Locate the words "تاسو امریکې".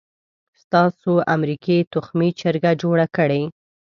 0.73-1.77